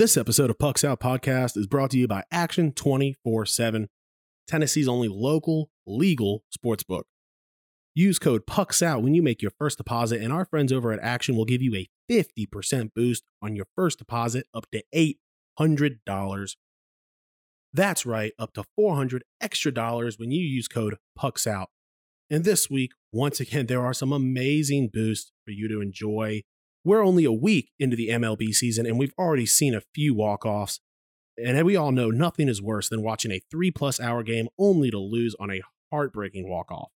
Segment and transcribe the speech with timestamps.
[0.00, 3.86] This episode of Pucks Out Podcast is brought to you by Action 24 7,
[4.48, 7.06] Tennessee's only local, legal sports book.
[7.94, 11.00] Use code PUCKS OUT when you make your first deposit, and our friends over at
[11.00, 14.82] Action will give you a 50% boost on your first deposit up to
[15.60, 16.56] $800.
[17.74, 21.68] That's right, up to 400 extra dollars when you use code PUCKS OUT.
[22.30, 26.44] And this week, once again, there are some amazing boosts for you to enjoy.
[26.84, 30.46] We're only a week into the MLB season, and we've already seen a few walk
[30.46, 30.80] offs.
[31.36, 34.90] And we all know nothing is worse than watching a three plus hour game only
[34.90, 36.90] to lose on a heartbreaking walk off.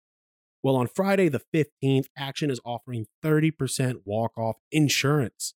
[0.63, 5.55] Well, on Friday the 15th, Action is offering 30% walk off insurance.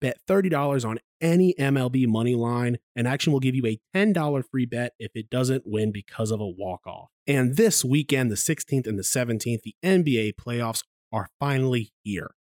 [0.00, 4.66] Bet $30 on any MLB money line, and Action will give you a $10 free
[4.66, 7.08] bet if it doesn't win because of a walk off.
[7.26, 12.34] And this weekend, the 16th and the 17th, the NBA playoffs are finally here.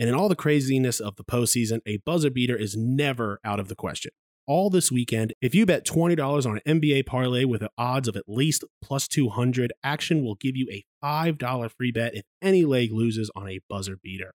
[0.00, 3.68] And in all the craziness of the postseason, a buzzer beater is never out of
[3.68, 4.12] the question.
[4.46, 8.24] All this weekend, if you bet $20 on an NBA parlay with odds of at
[8.26, 13.30] least plus 200, Action will give you a $5 free bet if any leg loses
[13.36, 14.32] on a buzzer beater.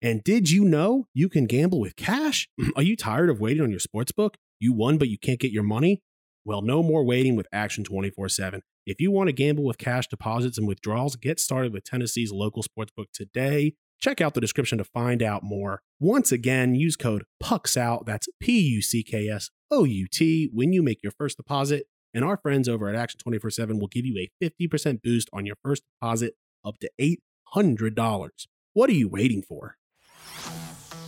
[0.00, 2.48] And did you know you can gamble with cash?
[2.74, 4.38] Are you tired of waiting on your sports book?
[4.58, 6.00] You won, but you can't get your money?
[6.46, 8.62] Well, no more waiting with Action 24 7.
[8.86, 12.64] If you want to gamble with cash deposits and withdrawals, get started with Tennessee's local
[12.64, 13.74] sportsbook today.
[14.00, 15.82] Check out the description to find out more.
[15.98, 20.72] Once again, use code PUCKSOUT, that's P U C K S O U T, when
[20.72, 21.86] you make your first deposit.
[22.14, 25.46] And our friends over at Action 24 7 will give you a 50% boost on
[25.46, 26.34] your first deposit
[26.64, 26.90] up to
[27.54, 28.30] $800.
[28.72, 29.76] What are you waiting for?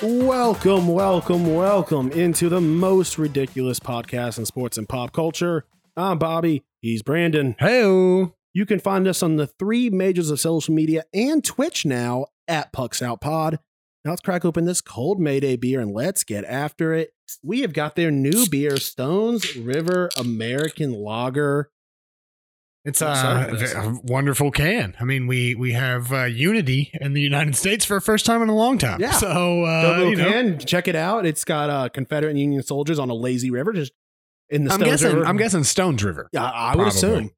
[0.00, 5.64] Welcome, welcome, welcome into the most ridiculous podcast in sports and pop culture.
[5.96, 6.62] I'm Bobby.
[6.80, 7.56] He's Brandon.
[7.58, 12.26] Hey, You can find us on the three majors of social media and Twitch now
[12.46, 13.58] at Pucks Out Pod.
[14.04, 17.10] Now let's crack open this cold Mayday beer and let's get after it.
[17.42, 21.70] We have got their new beer, Stones River American Lager.
[22.84, 24.94] It's I'm a, wonderful can.
[25.00, 28.40] I mean, we we have uh, unity in the United States for the first time
[28.42, 29.00] in a long time.
[29.00, 29.12] Yeah.
[29.12, 30.56] So uh, you know.
[30.56, 31.26] Check it out.
[31.26, 33.92] It's got uh, Confederate and Union soldiers on a lazy river just
[34.48, 35.26] in the I'm Stones guessing River.
[35.26, 36.28] I'm guessing Stones River.
[36.32, 36.88] Yeah, I would Probably.
[36.88, 37.30] assume.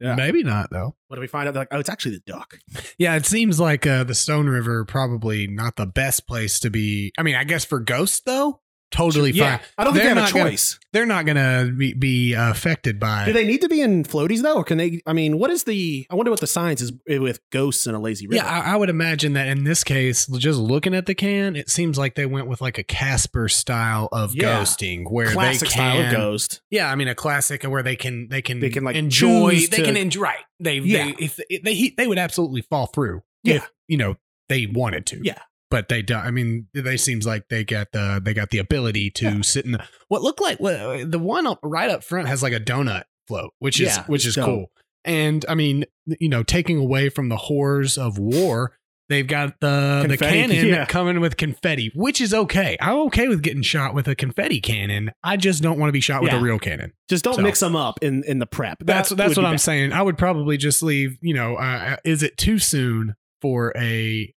[0.00, 0.14] Yeah.
[0.14, 0.94] Maybe not though.
[1.08, 1.54] What do we find out?
[1.54, 2.58] Like, oh, it's actually the duck.
[2.98, 7.12] Yeah, it seems like uh, the Stone River probably not the best place to be.
[7.18, 8.60] I mean, I guess for ghosts though,
[8.90, 9.60] totally fine.
[9.78, 10.78] I don't think They're they have a not gonna- choice.
[10.92, 13.26] They're not gonna be, be uh, affected by.
[13.26, 15.02] Do they need to be in floaties though, or can they?
[15.06, 16.06] I mean, what is the?
[16.10, 18.42] I wonder what the science is with ghosts and a lazy river.
[18.42, 21.68] Yeah, I, I would imagine that in this case, just looking at the can, it
[21.68, 24.60] seems like they went with like a Casper style of Yeah.
[24.60, 26.62] ghosting, where classic they style can, of ghost.
[26.70, 29.66] Yeah, I mean a classic where they can they can They can, like, enjoy they
[29.78, 30.44] to- can enjoy right.
[30.60, 31.06] They Yeah.
[31.06, 33.56] they if if they they would absolutely fall through Yeah.
[33.56, 34.16] if you know
[34.48, 35.20] they wanted to.
[35.22, 35.40] Yeah.
[35.70, 36.24] But they don't.
[36.24, 39.40] I mean, they seems like they got the they got the ability to Yeah.
[39.42, 42.52] sit in the what looked like what, the one up right up front has like
[42.52, 44.44] a donut float, which is Yeah, which is dope.
[44.46, 44.66] cool.
[45.04, 45.84] And I mean,
[46.20, 48.76] you know, taking away from the horrors of war,
[49.08, 50.84] they've got the the cannon yeah.
[50.84, 52.76] coming with confetti, which is okay.
[52.80, 55.10] I'm okay with getting shot with a confetti cannon.
[55.24, 56.92] I just don't want to be shot with a real cannon.
[57.08, 58.78] Just don't So- mix them up in in the prep.
[58.84, 59.60] That's That that's would what I'm bad.
[59.62, 59.92] saying.
[59.92, 61.18] I would probably just leave.
[61.22, 64.32] You know, uh, is it too soon for a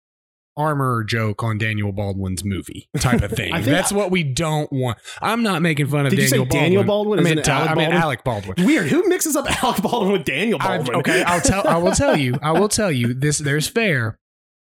[0.58, 3.52] armor joke on Daniel Baldwin's movie type of thing?
[3.54, 4.98] I that's what we don't want.
[5.22, 6.62] I'm not making fun of Did you say Daniel Baldwin.
[6.64, 7.18] Daniel Baldwin?
[7.20, 8.02] I mean, Alec I mean Baldwin?
[8.02, 8.66] Alec Baldwin.
[8.66, 8.88] Weird.
[8.88, 10.96] Who mixes up Alec Baldwin with Daniel I- Baldwin?
[10.96, 11.66] okay, I'll tell.
[11.66, 12.34] I will tell you.
[12.42, 13.14] I will tell you.
[13.14, 14.18] This there's fair.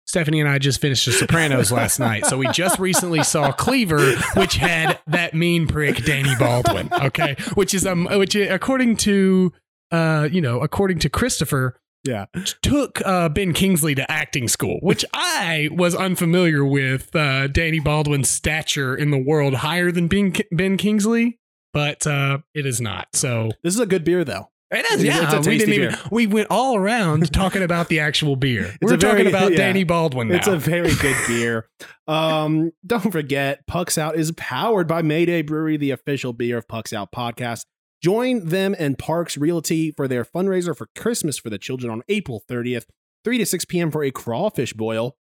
[0.06, 4.14] Stephanie and I just finished The Sopranos last night, so we just recently saw Cleaver,
[4.36, 6.90] which had that mean prick Danny Baldwin.
[6.92, 9.52] Okay, which is um, which according to
[9.90, 12.26] uh, you know, according to Christopher, Yeah.
[12.62, 17.14] took uh, Ben Kingsley to acting school, which I was unfamiliar with.
[17.16, 21.38] Uh, Danny Baldwin's stature in the world higher than Ben, Ben Kingsley,
[21.72, 23.08] but uh, it is not.
[23.14, 24.50] So This is a good beer though.
[24.70, 25.34] it is, It's yeah.
[25.36, 25.88] a we didn't even.
[25.90, 25.98] beer.
[26.10, 28.64] We went all around talking about the actual beer.
[28.64, 29.58] It's We're very- talking about yeah.
[29.58, 30.36] Danny Baldwin now.
[30.36, 31.68] It's a very good beer.
[32.06, 36.92] Um, don't forget, Pucks Out is powered by Mayday Brewery, the official beer of Pucks
[36.92, 37.64] Out podcast.
[38.04, 42.42] Join them and Parks Realty for their fundraiser for Christmas for the children on April
[42.50, 42.84] 30th,
[43.24, 43.90] 3 to 6 p.m.
[43.90, 45.16] for a crawfish boil.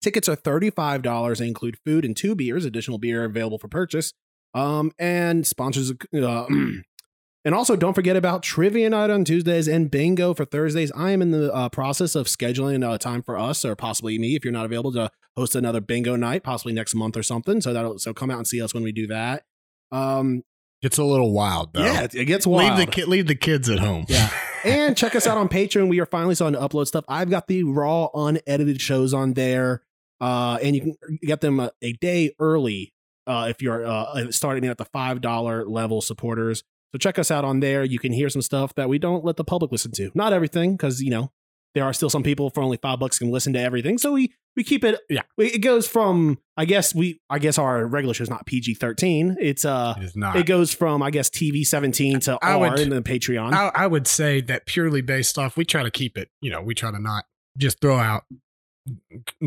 [0.00, 2.64] Tickets are $35 and include food and two beers.
[2.64, 4.12] Additional beer available for purchase.
[4.54, 6.46] Um, and sponsors, uh,
[7.44, 10.92] and also don't forget about trivia night on Tuesdays and bingo for Thursdays.
[10.94, 14.36] I am in the uh, process of scheduling a time for us or possibly me
[14.36, 17.60] if you're not available to host another bingo night, possibly next month or something.
[17.60, 19.42] So that'll so come out and see us when we do that.
[19.90, 20.44] Um,
[20.82, 21.84] It's a little wild though.
[21.84, 22.78] yeah, it, gets wild.
[22.78, 24.06] leave the ki- leave the kids at home.
[24.08, 24.30] Yeah.
[24.64, 25.88] and check us out on Patreon.
[25.88, 27.04] We are finally starting to upload stuff.
[27.08, 29.82] I've got the raw, unedited shows on there,
[30.20, 32.92] uh, and you can get them a, a day early
[33.26, 36.62] uh, if you're uh, starting at the five dollar level supporters.
[36.92, 37.84] So check us out on there.
[37.84, 40.10] You can hear some stuff that we don't let the public listen to.
[40.14, 41.32] Not everything, because you know
[41.78, 43.96] there are still some people for only five bucks can listen to everything.
[43.98, 44.98] So we we keep it.
[45.08, 45.22] Yeah.
[45.36, 48.74] we- it goes from I guess we I guess our regular show is not PG
[48.74, 49.36] thirteen.
[49.40, 49.94] It's uh.
[49.96, 50.34] It is not.
[50.36, 53.52] It goes from I guess TV seventeen to I R would- in the Patreon.
[53.52, 56.60] I, I would say that purely based off, we try to keep it, you know,
[56.60, 57.24] we try to not
[57.56, 58.24] just throw out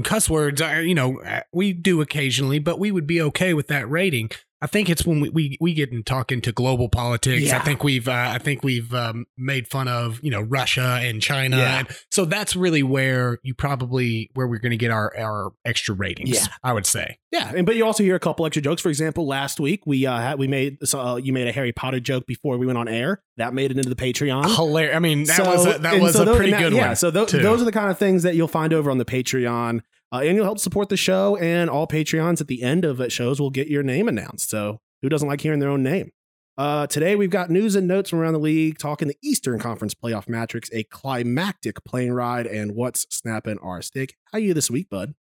[0.04, 0.62] cuss words.
[0.62, 4.30] uh, You know, uh, we do occasionally, but we would be okay with that rating.
[4.64, 7.52] I think it's when we, we, we get and talk into global politics.
[7.52, 11.22] I think we've uh, I think we've um, made fun of you know Russia and
[11.22, 11.80] China, Yeah.
[11.80, 15.96] and so that's really where you probably where we're going to get our our extra
[15.96, 16.30] ratings.
[16.30, 16.46] Yeah.
[16.64, 17.18] I would say.
[17.32, 18.82] Yeah, and but you also hear a couple extra jokes.
[18.82, 21.72] For example, last week we uh had, we made so, uh, you made a Harry
[21.72, 23.24] Potter joke before we went on air.
[23.38, 24.56] That made it into the Patreon.
[24.56, 24.96] Hilarious.
[24.96, 26.88] I mean, that So- was a, that was so a tho- pretty that- good yeah,
[26.88, 26.96] one.
[26.98, 27.40] so too.
[27.40, 29.82] those are the kind of things that you'll find over on the Patreon,
[30.12, 31.36] uh, and you'll help support the show.
[31.38, 34.50] And all Patreons at the end of shows will get your name announced.
[34.50, 36.12] So who doesn't like hearing their own name?
[36.58, 39.94] Uh, today we've got news and notes from around the league, talking the Eastern Conference
[39.96, 44.16] playoff matrix, a climactic plane ride, and what's snapping our stick.
[44.32, 45.14] How are you this week, bud?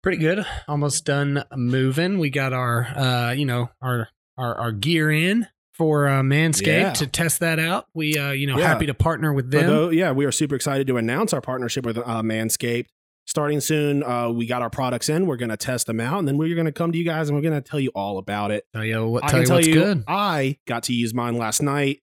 [0.00, 4.08] pretty good almost done moving we got our uh you know our
[4.38, 6.92] our, our gear in for uh manscaped Yeah.
[6.92, 8.68] to test that out we uh you know Yeah.
[8.68, 11.98] happy to partner with them yeah, we are super excited to announce our partnership with
[11.98, 12.86] uh, Manscaped.
[13.28, 15.26] Starting soon, uh, we got our products in.
[15.26, 17.28] We're going to test them out, and then we're going to come to you guys
[17.28, 18.64] and we're going to tell you all about it.
[18.72, 21.36] tell you what I tell you tell what's you, good I got to use mine
[21.36, 22.00] last night.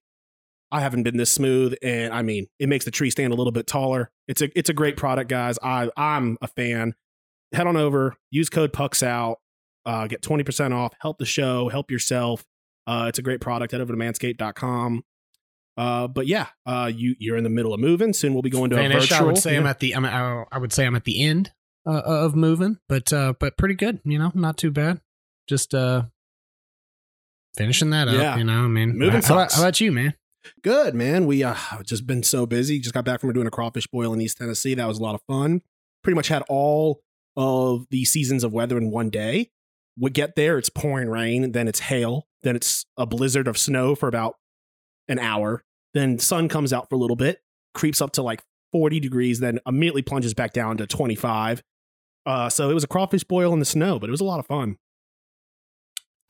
[0.70, 3.50] I haven't been this smooth, and I mean, it makes the tree stand a little
[3.50, 4.12] bit taller.
[4.28, 5.58] It's a it's a great product, guys.
[5.60, 6.94] I I'm a fan.
[7.52, 9.38] Head on over, use code Pucks out,
[9.84, 10.92] uh, get twenty percent off.
[11.00, 12.44] Help the show, help yourself.
[12.86, 13.72] Uh, it's a great product.
[13.72, 15.02] Head over to manscaped.com.
[15.76, 18.12] Uh, but yeah, uh, you you're in the middle of moving.
[18.12, 19.18] Soon we'll be going to a Finish, virtual.
[19.18, 21.52] i would say i'm at the I'm, I I would say i'm at the end
[21.86, 25.00] uh, of moving but uh but pretty good you know not too bad
[25.48, 26.04] just uh
[27.56, 29.54] finishing that up you know i mean Moving how, about, sucks.
[29.56, 30.14] how about you man
[30.62, 31.26] Good man.
[31.26, 32.78] We uh just been so busy.
[32.78, 34.74] Just got back from doing a crawfish boil in East Tennessee.
[34.74, 35.62] That was a lot of fun.
[36.02, 37.00] Pretty much had all
[37.36, 39.50] of the seasons of weather in one day.
[39.98, 43.94] We get there, it's pouring rain, then it's hail, then it's a blizzard of snow
[43.94, 44.36] for about
[45.08, 45.64] an hour.
[45.96, 47.40] Then sun comes out for a little bit,
[47.72, 51.62] creeps up to like 40 degrees, then immediately plunges back down to 25.
[52.26, 54.38] Uh, so it was a crawfish boil in the snow, but it was a lot
[54.38, 54.76] of fun.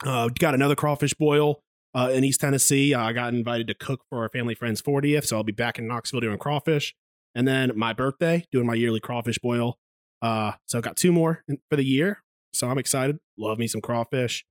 [0.05, 2.93] Uh, got another crawfish boil uh, in East Tennessee.
[2.93, 5.77] Uh, I got invited to cook for our family friend's 40th, so I'll be back
[5.77, 6.95] in Knoxville doing crawfish.
[7.35, 9.79] And then my birthday, doing my yearly crawfish boil.
[10.21, 12.23] Uh, so I've got two more for the year.
[12.53, 13.19] So I'm excited.
[13.37, 14.45] Love me some crawfish.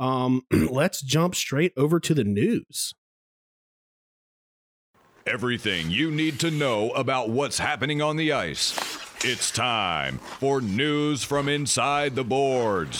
[0.00, 2.94] Um, let's jump straight over to the news.
[5.32, 8.76] Everything you need to know about what's happening on the ice.
[9.22, 12.98] It's time for news from inside the boards.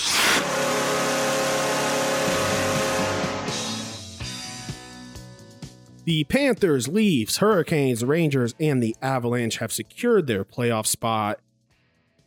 [6.05, 11.41] The Panthers, Leafs, Hurricanes, Rangers, and the Avalanche have secured their playoff spot.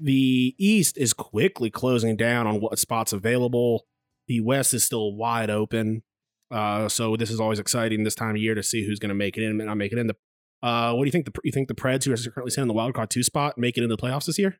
[0.02, 3.86] The East is quickly closing down on what spots available.
[4.28, 6.04] The West is still wide open.
[6.52, 9.16] Uh, so this is always exciting this time of year to see who's going to
[9.16, 10.08] make it in and not make it in.
[10.08, 10.16] The
[10.62, 11.26] uh, what do you think?
[11.26, 13.58] The you think the Preds, who are currently sitting in the wild card two spot,
[13.58, 14.60] make it into the playoffs this year?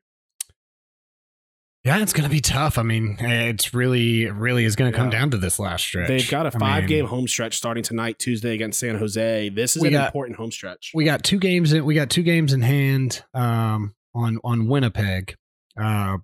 [1.84, 5.18] yeah it's gonna be tough i mean it's really really is gonna come Yeah.
[5.18, 8.18] down to this last stretch They've got a five mean, game home stretch starting tonight,
[8.18, 9.50] Tuesday against San Jose.
[9.50, 10.92] This is an got- important home stretch.
[10.94, 15.36] we got two games in we got two games in hand um on on winnipeg
[15.78, 16.16] uh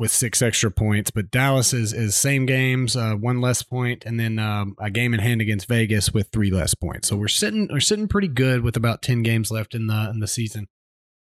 [0.00, 4.18] with six extra points but dallas is is same games uh one less point and
[4.18, 7.68] then um a game in hand against vegas with three less points so we're sitting
[7.70, 10.66] we're sitting pretty good with about 10 games left in the in the season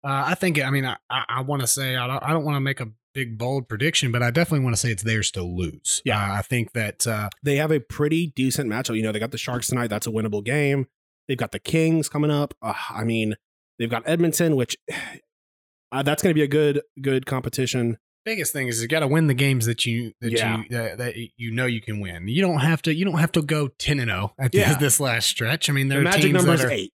[0.03, 2.43] uh i think i mean i i, I want to say i don't, I don't
[2.43, 5.29] want to make a big bold prediction but i definitely want to say it's theirs
[5.31, 6.17] to lose Yeah.
[6.17, 8.97] Uh, i think that uh they have a pretty decent matchup.
[8.97, 9.87] You know, they got the Sharks tonight.
[9.87, 10.87] That's a winnable game.
[11.27, 12.53] They've got the Kings coming up.
[12.61, 13.35] Uh, I mean,
[13.77, 14.75] they've got Edmonton, which
[15.91, 17.97] uh, that's going to be a good good competition.
[18.25, 20.57] Biggest thing is you got to win the games that you that Yeah.
[20.57, 22.27] you that, that you know you can win.
[22.27, 24.77] You don't have to you don't have to go ten and zero at the- Yeah.
[24.77, 25.69] this last stretch.
[25.69, 26.93] I mean, there The are magic teams number that are eight.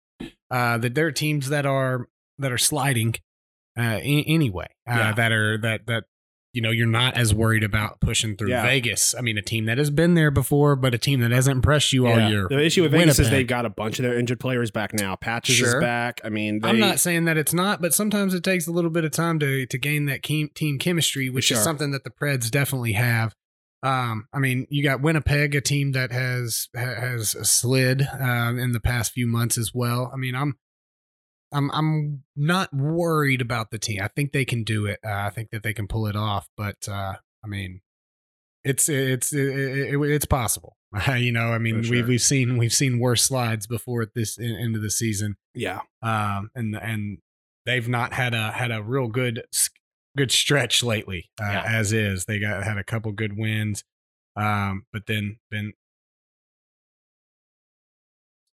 [0.51, 2.07] uh, that there are teams that are
[2.37, 3.15] that are sliding
[3.77, 4.67] uh, anyway.
[4.89, 5.11] Uh, Yeah.
[5.13, 6.03] That are that that
[6.53, 8.63] you know, you're not as worried about pushing through Yeah.
[8.63, 9.13] Vegas.
[9.17, 11.93] I mean, a team that has been there before, but a team that hasn't impressed
[11.93, 12.47] you all year.
[12.49, 15.15] The issue with Vegas is they've got a bunch of their injured players back now.
[15.15, 15.67] Patches Sure.
[15.67, 16.21] is back.
[16.23, 18.89] I mean, they, I'm not saying that it's not, but sometimes it takes a little
[18.89, 21.57] bit of time to to gain that team team chemistry, which Sure.
[21.57, 23.35] is something that the Preds definitely have.
[23.81, 28.79] Um, I mean, you got Winnipeg, a team that has has slid um, in the
[28.81, 30.11] past few months as well.
[30.13, 30.57] I mean, I'm
[31.51, 34.01] I'm I'm not worried about the team.
[34.01, 34.99] I think they can do it.
[35.05, 36.47] Uh, I think that they can pull it off.
[36.55, 37.81] But uh, I mean,
[38.63, 40.75] it's it's it, it, it's possible.
[41.17, 42.03] you know, I mean, sure.
[42.05, 45.81] we've seen we've seen worse slides before at this in, end of the season Yeah.
[46.01, 47.19] um, and and
[47.67, 49.43] they've not had a had a real good
[50.17, 51.29] good stretch lately.
[51.39, 51.63] Uh, Yeah.
[51.65, 53.83] As is, they got had a couple good wins,
[54.35, 55.73] um, but then been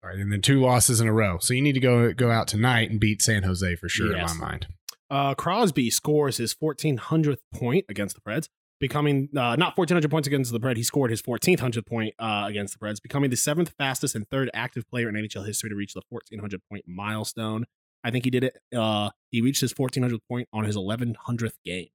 [0.09, 1.37] sorry, and then two losses in a row.
[1.39, 4.15] So you need to go go out tonight and beat San Jose for sure.
[4.15, 4.31] Yes.
[4.33, 4.67] In my mind,
[5.09, 8.49] Uh, Crosby scores his 1400th point against the Preds,
[8.79, 10.77] becoming uh, not 1400 points against the Preds.
[10.77, 14.49] He scored his 1400th point uh, against the Preds, becoming the seventh fastest and third
[14.53, 17.65] active player in NHL history to reach the 1400 point milestone.
[18.03, 18.57] I think he did it.
[18.75, 21.87] Uh, he reached his 1400th point on his 1100th game.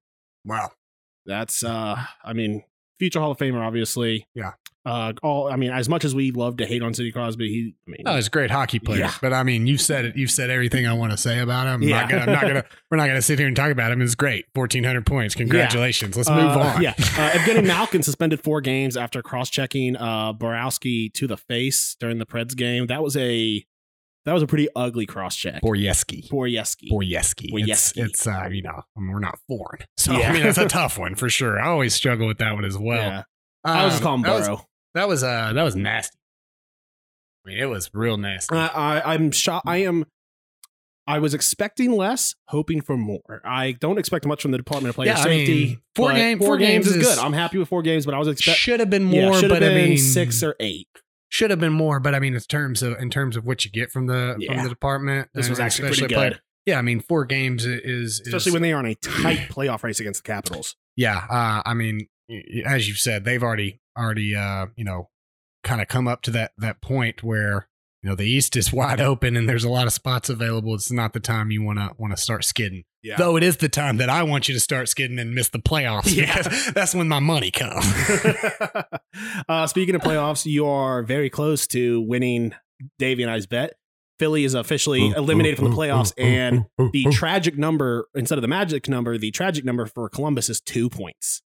[0.44, 0.70] wow.
[1.24, 2.64] That's, uh, I mean,
[2.98, 4.26] future Hall of Famer, obviously.
[4.34, 4.52] Yeah.
[4.84, 7.74] Uh, all I mean, as much as we love to hate on Sidney Crosby, he,
[7.86, 8.98] I mean, Oh, he's a great hockey player.
[9.00, 9.14] Yeah.
[9.22, 10.16] But I mean, you've said it.
[10.16, 11.74] You've said everything I want to say about him.
[11.74, 12.00] I'm Yeah.
[12.00, 12.64] not gonna, I'm not gonna.
[12.90, 14.02] We're not gonna sit here and talk about him.
[14.02, 14.46] It's great.
[14.54, 15.34] 1,400 points.
[15.36, 16.16] Congratulations.
[16.16, 16.82] Let's move Uh, on.
[16.82, 16.94] Yeah.
[16.98, 22.18] Uh, Evgeny Malkin suspended four games after cross checking uh, Borowski to the face during
[22.18, 22.88] the Preds game.
[22.88, 23.64] That was a
[24.24, 25.62] that was a pretty ugly cross check.
[25.62, 26.28] Boryeski.
[26.28, 26.90] Boryeski.
[26.90, 27.50] Boryeski.
[27.52, 28.04] It's, Boryeski.
[28.04, 29.82] it's uh, you know, I mean, we're not foreign.
[29.96, 30.30] So, Yeah.
[30.30, 31.60] I mean, it's a tough one for sure.
[31.60, 32.98] I always struggle with that one as well.
[33.00, 33.22] yeah.
[33.64, 34.66] I was just calling Um, Burrow.
[34.94, 36.16] That was, uh, that was nasty.
[37.44, 38.54] I mean, it was real nasty.
[38.54, 39.66] I, I, I'm shocked.
[39.68, 40.04] I am.
[41.04, 43.42] I was expecting less, hoping for more.
[43.44, 45.64] I don't expect much from the Department of Player Yeah, I Safety.
[45.66, 47.18] mean, four game- four, four games, games is is- good.
[47.18, 49.50] I'm happy with four games, but I was expecting should have been yeah, more, should
[49.50, 50.86] have but I been mean, six or eight.
[51.28, 51.98] should have been more.
[51.98, 54.54] But I mean, in terms of in terms of what you get from the Yeah.
[54.54, 58.20] from the department, This was actually pretty good, player- yeah, I mean, four games is,
[58.20, 60.76] is especially when they are in a tight playoff race against the Capitals.
[60.94, 62.06] Yeah, uh, I mean,
[62.64, 65.10] as you've said, they've already already uh, you know
[65.64, 67.68] kind of come up to that that point where
[68.02, 70.74] you know the East is wide open and there's a lot of spots available.
[70.74, 72.84] It's not the time you want to want to start skidding.
[73.02, 73.16] Yeah.
[73.16, 75.58] Though it is the time that I want you to start skidding and miss the
[75.58, 76.36] playoffs Yeah.
[76.38, 77.84] because that's when my money comes.
[79.48, 82.54] uh, speaking of playoffs, you are very close to winning
[82.98, 83.74] Davey and I's bet.
[84.18, 88.88] Philly is officially eliminated from the playoffs, and the tragic number instead of the magic
[88.88, 91.42] number, the tragic number for Columbus is two points.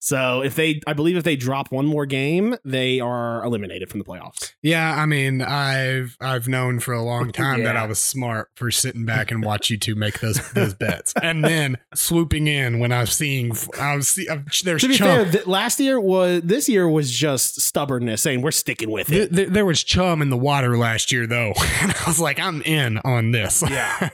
[0.00, 3.98] So if they, I believe, if they drop one more game, they are eliminated from
[3.98, 4.52] the playoffs.
[4.62, 8.70] yeah, I mean, I've I've known for a long time that I was smart for
[8.70, 12.92] sitting back and watch you two make those those bets, and then swooping in when
[12.92, 16.42] I'm seeing I was see, I'm- there's To be chunk- fair, th- last year was
[16.42, 19.34] this year was just stubbornness, saying we're sticking with Th- it.
[19.34, 21.52] th- there was chum in the water last year, though,
[21.82, 23.62] and I was like, I'm in on this.
[23.68, 24.10] Yeah,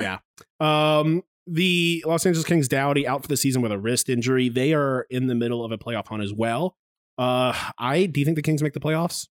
[0.00, 0.18] yeah.
[0.60, 4.48] Um, the Los Angeles Kings Doughty out for the season with a wrist injury.
[4.48, 6.76] They are in the middle of a playoff hunt as well.
[7.18, 9.28] Uh, I do you think the Kings make the playoffs?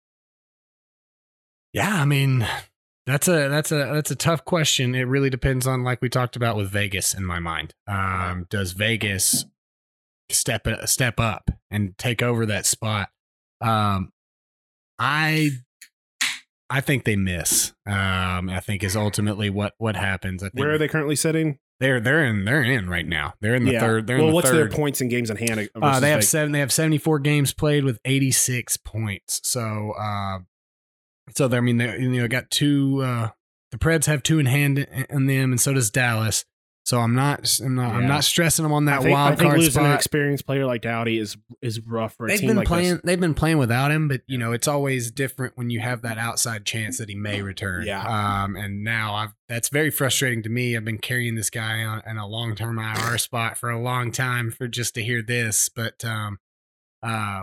[1.72, 2.00] yeah.
[2.00, 2.46] I mean,
[3.06, 4.94] that's a that's a that's a tough question.
[4.94, 7.14] It really depends on, like we talked about with Vegas.
[7.14, 9.44] In my mind, um, does Vegas
[10.30, 13.10] step step up and take over that spot?
[13.60, 14.12] Um,
[14.98, 15.50] I
[16.68, 17.72] I think they miss.
[17.86, 20.42] Um, I think is ultimately what what happens.
[20.42, 21.58] I think Where are they currently sitting?
[21.78, 23.34] They're they're in they're in right now.
[23.40, 23.80] They're in the Yeah.
[23.80, 24.06] third.
[24.06, 24.56] They're well, in the what's third.
[24.56, 25.68] their points and games in hand?
[25.74, 26.28] Uh, they have Vegas?
[26.30, 26.52] seven.
[26.52, 29.40] They have seventy four games played with eighty six points.
[29.44, 30.38] So, uh,
[31.34, 33.02] so they, I mean, they you know got two.
[33.02, 33.28] Uh,
[33.72, 36.44] the Preds have two in hand in, in them, and so does Dallas.
[36.86, 37.58] So I'm not.
[37.60, 37.94] I'm not.
[37.96, 40.46] I'm not stressing them on that I think, wild I think card losing an experienced
[40.46, 42.92] player like Doughty is is rough for a They've team been like playing.
[42.92, 43.00] this.
[43.02, 46.16] They've been playing without him, but you know it's always different when you have that
[46.16, 47.84] outside chance that he may return.
[47.84, 48.04] Yeah.
[48.44, 48.54] Um.
[48.54, 49.34] And now I've.
[49.48, 50.76] That's very frustrating to me.
[50.76, 54.12] I've been carrying this guy on in a long term IR spot for a long
[54.12, 56.38] time for just to hear this, but um,
[57.02, 57.42] uh,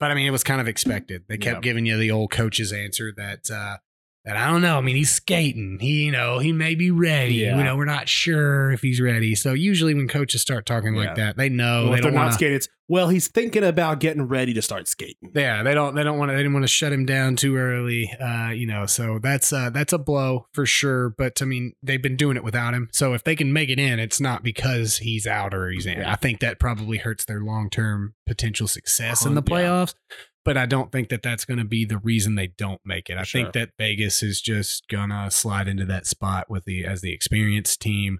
[0.00, 1.24] but I mean it was kind of expected.
[1.28, 1.60] They kept Yeah.
[1.60, 3.76] giving you the old coach's answer that uh
[4.24, 4.78] that I don't know.
[4.78, 5.78] I mean, he's skating.
[5.80, 7.34] He, you know, he may be ready.
[7.34, 7.56] Yeah.
[7.58, 9.34] You know, we're not sure if he's ready.
[9.34, 11.00] So usually when coaches start talking Yeah.
[11.06, 13.64] like that, they know Well, they if they're don't not skating, it's well, he's thinking
[13.64, 15.30] about getting ready to start skating.
[15.34, 15.94] Yeah, they don't.
[15.94, 16.34] They don't want to.
[16.34, 18.12] They didn't want to shut him down too early.
[18.20, 21.08] Uh, you know, so that's uh, that's a blow for sure.
[21.08, 22.88] But I mean, they've been doing it without him.
[22.92, 26.00] So if they can make it in, it's not because he's out or he's in.
[26.00, 26.12] Yeah.
[26.12, 29.54] I think that probably hurts their long term potential success in the Yeah.
[29.56, 29.94] playoffs.
[30.44, 33.16] But I don't think that that's going to be the reason they don't make it.
[33.16, 33.42] I Sure.
[33.42, 37.80] think that Vegas is just gonna slide into that spot with the as the experienced
[37.80, 38.18] team.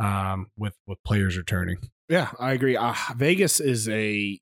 [0.00, 1.76] um, with with players returning.
[2.08, 2.76] Yeah, I agree.
[2.76, 4.38] Uh, Vegas is a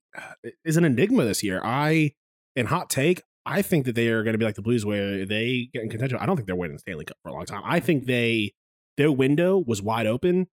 [0.63, 1.59] is an enigma this year.
[1.63, 2.11] I,
[2.55, 5.25] in hot take, I think that they are going to be like the Blues, where
[5.25, 6.19] they get in contention.
[6.21, 7.63] I don't think they're winning the Stanley Cup for a long time.
[7.65, 8.53] I think they
[8.97, 10.45] their window was wide open,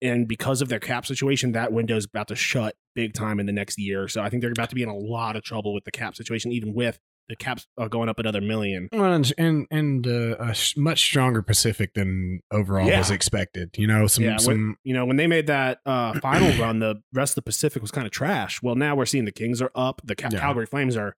[0.00, 3.46] and because of their cap situation, that window is about to shut big time in
[3.46, 4.08] the next year.
[4.08, 6.16] So I think they're about to be in a lot of trouble with the cap
[6.16, 6.98] situation, even with
[7.28, 8.88] the caps uh, going up another million.
[8.92, 12.98] And and, and uh, a sh- much stronger Pacific than overall Yeah.
[12.98, 13.70] was expected.
[13.78, 17.02] You know, some Yeah, some You know, when they made that uh, final run, the
[17.14, 18.60] rest of the Pacific was kind of trash.
[18.62, 20.40] Well, now we're seeing the Kings are up, the Cal- Yeah.
[20.40, 21.16] Calgary Flames are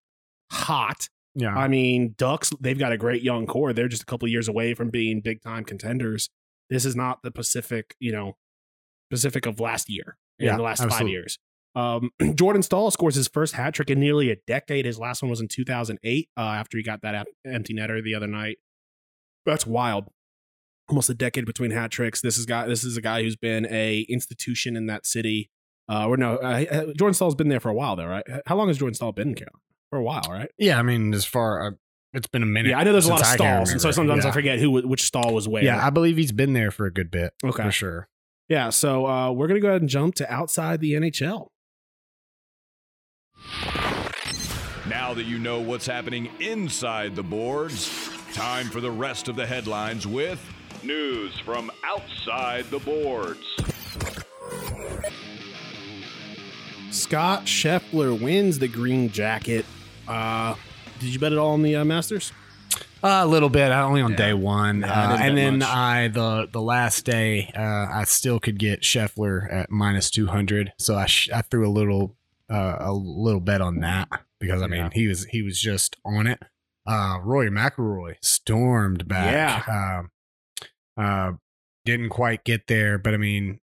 [0.52, 1.08] hot.
[1.34, 1.56] yeah.
[1.56, 3.72] I mean, Ducks, they've got a great young core.
[3.72, 6.30] They're just a couple years away from being big time contenders.
[6.70, 8.36] This is not the Pacific, you know,
[9.10, 11.38] Pacific of last year in Yeah, the last five years.
[11.76, 14.86] Um, Jordan Staal scores his first hat trick in nearly a decade.
[14.86, 18.26] His last one was in 2008 uh, after he got that empty netter the other
[18.26, 18.56] night.
[19.44, 20.06] That's wild.
[20.88, 22.20] Almost a decade between hat tricks.
[22.20, 22.66] This is guy.
[22.66, 25.50] This is a guy who's been a institution in that city.
[25.88, 28.24] Uh, or no, uh, uh, Jordan Staal's been there for a while, though, right?
[28.46, 29.58] How long has Jordan Staal been in Carolina?
[29.90, 30.50] For a while, right?
[30.58, 31.70] yeah, I mean, as far uh,
[32.12, 32.70] it's been a minute.
[32.70, 34.32] Yeah, I know there's a lot of since I can Staals, and so sometimes I
[34.32, 35.62] forget who which Staal was where.
[35.62, 37.34] Yeah, I believe he's been there for a good bit.
[37.44, 37.62] Okay.
[37.62, 38.08] for sure.
[38.48, 38.70] yeah.
[38.70, 41.48] So uh, we're gonna go ahead and jump to outside the NHL.
[44.88, 47.90] Now that you know what's happening inside the boards,
[48.34, 50.40] time for the rest of the headlines with
[50.84, 53.40] news from outside the boards.
[56.90, 59.66] Scott Scheffler wins the green jacket.
[60.06, 60.54] Uh,
[61.00, 62.32] did you bet it all on the uh, Masters?
[63.02, 64.16] Uh, a little bit, only on Yeah.
[64.16, 65.68] day one, Yeah, uh, and then much.
[65.68, 67.60] I the the last day, uh,
[67.92, 71.70] I still could get Scheffler at minus two hundred, so I sh- I threw a
[71.70, 72.16] little
[72.50, 74.08] uh, a little bet on that
[74.40, 74.90] because I mean Yeah.
[74.92, 76.40] he was he was just on it.
[76.86, 79.66] Uh, Rory McIlroy stormed back.
[79.66, 80.02] Yeah.
[80.96, 81.32] uh,
[81.84, 83.60] didn't quite get there, but I mean.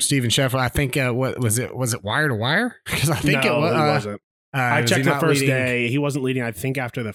[0.00, 1.76] Steven Scheffler, I think uh, what was it?
[1.76, 2.76] Was it wire to wire?
[2.86, 3.72] Because I think no, it was.
[3.72, 4.20] Uh, wasn't.
[4.54, 5.54] uh, I was checked the first leading?
[5.54, 5.88] day.
[5.88, 6.42] He wasn't leading.
[6.42, 7.14] I think after the.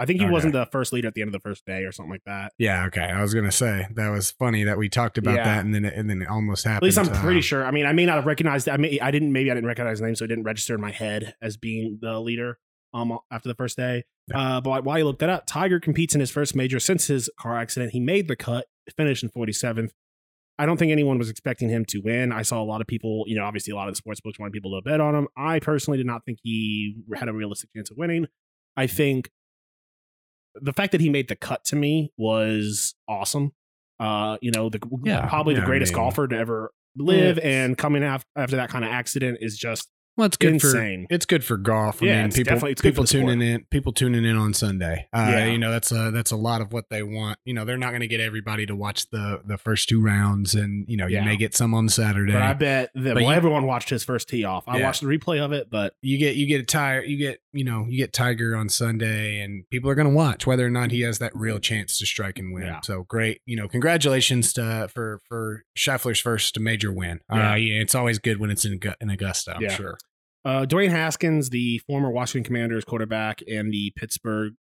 [0.00, 0.32] I think he Okay.
[0.32, 2.52] wasn't the first leader at the end of the first day or something like that.
[2.58, 3.02] Yeah, okay.
[3.02, 5.44] I was gonna say that was funny that we talked about Yeah.
[5.44, 6.78] that and then it, and then it almost happened.
[6.78, 7.64] At least I'm uh, pretty sure.
[7.64, 8.68] I mean, I may not have recognized.
[8.68, 8.98] I may.
[8.98, 9.32] I didn't.
[9.32, 11.98] Maybe I didn't recognize the name, so it didn't register in my head as being
[12.00, 12.58] the leader.
[12.92, 14.02] Um, after the first day.
[14.34, 17.30] Uh, but while you looked that up, Tiger competes in his first major since his
[17.38, 17.92] car accident.
[17.92, 19.92] He made the cut, finished in 47th.
[20.58, 22.32] I don't think anyone was expecting him to win.
[22.32, 24.40] I saw a lot of people, you know, obviously a lot of the sports books
[24.40, 25.28] wanted people to bet on him.
[25.36, 28.26] I personally did not think he had a realistic chance of winning.
[28.76, 29.30] I think
[30.54, 33.52] the fact that he made the cut to me was awesome.
[33.98, 37.36] Uh, you know, the Yeah, probably yeah, the I greatest mean- golfer to ever live,
[37.38, 37.44] Yeah.
[37.64, 41.06] and coming af- after that kind of accident is just Well, it's good insane.
[41.08, 42.02] for it's good for golf.
[42.02, 43.30] I Yeah, mean, it's people definitely- it's people for the sport.
[43.32, 45.06] tuning in people tuning in on Sunday.
[45.14, 45.46] Uh, Yeah.
[45.46, 47.38] you know that's a that's a lot of what they want.
[47.46, 50.54] You know, they're not going to get everybody to watch the the first two rounds,
[50.54, 51.24] and you know you Yeah.
[51.24, 52.32] may get some on Saturday.
[52.32, 54.64] But I bet that well, you- everyone watched his first tee off.
[54.66, 54.84] I Yeah.
[54.86, 57.64] watched the replay of it, but you get you get a tire you get you
[57.64, 60.90] know you get Tiger on Sunday and people are going to watch whether or not
[60.90, 62.74] he has that real chance to strike and win.
[62.82, 67.20] So great, you know, congratulations to for for Scheffler's first major win.
[67.32, 67.52] Yeah.
[67.52, 69.56] Uh, yeah, it's always good when it's in in Augusta.
[69.56, 69.96] I'm sure.
[70.44, 74.54] Uh, Dwayne Haskins, the former Washington Commanders quarterback and the Pittsburgh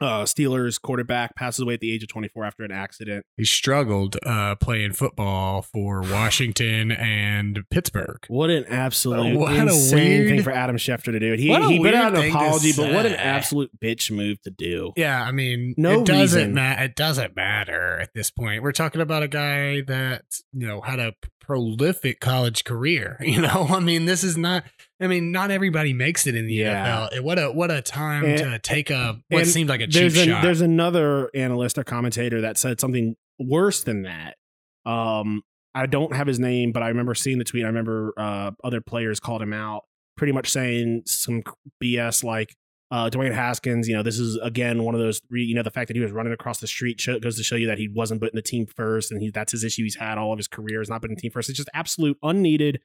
[0.00, 3.24] uh, Steelers quarterback, passes away at the age of 24 after an accident.
[3.36, 8.18] He struggled uh, playing football for Washington and Pittsburgh.
[8.28, 11.32] What an absolute What a insane weird- thing for Adam Schefter to do.
[11.34, 14.92] He, he put out an apology, but what an absolute bitch move to do.
[14.96, 16.82] Yeah, I mean, No it doesn't matter.
[16.84, 18.62] It doesn't matter at this point.
[18.62, 23.16] We're talking about a guy that you know had a prolific college career.
[23.28, 24.64] You know, I mean, this is not.
[25.00, 27.08] I mean, not everybody makes it in the Yeah.
[27.12, 27.22] NFL.
[27.22, 30.16] What a what a time And- to take a what seemed like a cheap there's,
[30.18, 30.42] an- shot.
[30.42, 34.36] there's another analyst or commentator that said something worse than that.
[34.84, 35.42] Um,
[35.74, 37.62] I don't have his name, but I remember seeing the tweet.
[37.64, 39.82] I remember uh, other players called him out,
[40.16, 41.42] pretty much saying some
[41.80, 42.56] BS like
[42.90, 43.86] uh, Dwayne Haskins.
[43.86, 45.20] You know, this is again one of those.
[45.30, 47.54] You know, the fact that he was running across the street show, goes to show
[47.54, 49.84] you that he wasn't putting the team first, and he, that's his issue.
[49.84, 51.48] He's had all of his career is not putting the team first.
[51.50, 52.80] It's just absolute unneeded,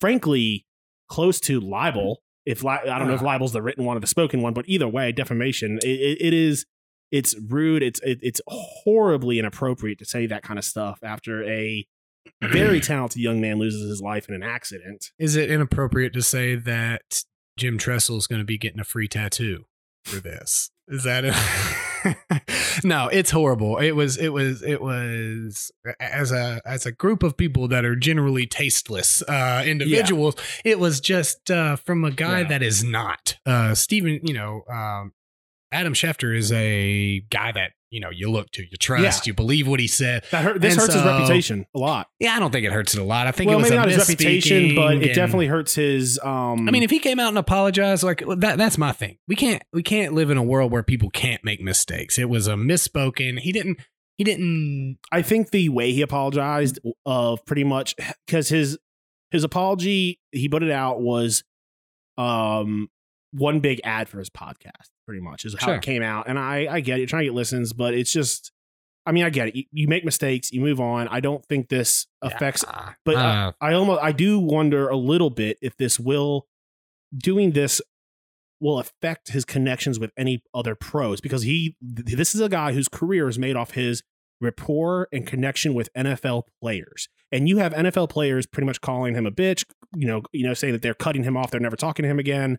[0.00, 0.64] frankly,
[1.08, 2.22] close to libel.
[2.46, 3.26] If li- I don't know if ah.
[3.26, 5.78] libel's the written one or the spoken one, but either way, defamation.
[5.82, 6.66] It, it, it is.
[7.10, 7.82] It's rude.
[7.82, 11.86] It's it, it's horribly inappropriate to say that kind of stuff after a
[12.42, 15.06] very talented young man loses his life in an accident.
[15.18, 17.24] is it inappropriate to say that
[17.56, 19.64] Jim Tressel is going to be getting a free tattoo
[20.04, 20.70] for this?
[20.86, 21.34] Is that it?
[22.84, 23.78] no, it's horrible.
[23.78, 27.96] It was it was it was as a as a group of people that are
[27.96, 32.48] generally tasteless uh individuals, it was just uh from a guy Yeah.
[32.48, 33.38] that is not.
[33.46, 35.12] Uh Steven, you know, um
[35.70, 39.66] Adam Schefter is a guy that you know you look to, you trust, you believe
[39.68, 40.24] what he said.
[40.30, 42.08] That hurt, this And hurts his reputation a lot.
[42.18, 43.26] Yeah, I don't think it hurts it a lot.
[43.26, 46.18] I think Well, it was maybe not his reputation, but it and- definitely hurts his.
[46.22, 49.18] Um, I mean, if he came out and apologized, like that, that's my thing.
[49.26, 52.18] We can't, we can't live in a world where people can't make mistakes.
[52.18, 53.38] It was a misspoken.
[53.40, 53.78] He didn't,
[54.16, 54.98] he didn't.
[55.12, 57.94] I think the way he apologized of pretty much
[58.26, 58.76] because his
[59.30, 61.44] his apology he put it out was
[62.16, 62.88] um
[63.32, 65.74] one big ad for his podcast pretty much is how Sure.
[65.76, 68.52] it came out and I I get it trying to get listens but it's just
[69.06, 71.70] I mean I get it you, you make mistakes you move on I don't think
[71.70, 72.92] this affects Yeah.
[73.06, 76.46] but uh, Uh, I almost I do wonder a little bit if this will
[77.16, 77.80] doing this
[78.60, 82.88] will affect his connections with any other pros because he this is a guy whose
[82.88, 84.02] career is made off his
[84.42, 87.08] rapport and connection with NFL players.
[87.32, 89.64] And you have NFL players pretty much calling him a bitch,
[89.96, 92.18] you know, you know, saying that they're cutting him off, they're never talking to him
[92.18, 92.58] again.